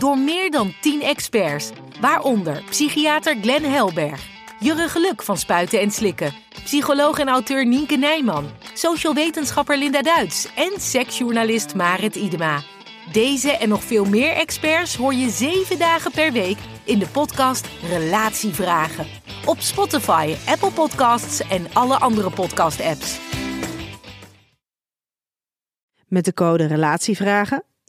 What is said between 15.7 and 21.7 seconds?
dagen per week in de podcast Relatievragen op Spotify, Apple Podcasts en